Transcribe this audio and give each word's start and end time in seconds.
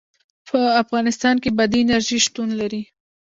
په 0.47 0.59
افغانستان 0.81 1.35
کې 1.43 1.49
بادي 1.57 1.79
انرژي 1.83 2.17
شتون 2.25 2.49
لري. 2.59 2.81